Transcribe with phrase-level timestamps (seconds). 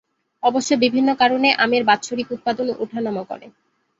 [0.43, 3.45] অবশ্য বিভিন্ন কারণে আমের বাৎসরিক উৎপাদন ওঠানামা করে।